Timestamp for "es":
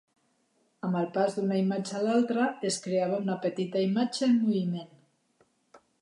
2.71-2.81